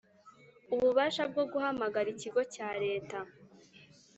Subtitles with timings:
[0.73, 3.17] ububasha bwo guhamagara ikigo cya Leta